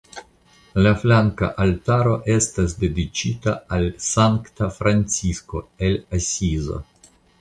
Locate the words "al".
3.77-3.85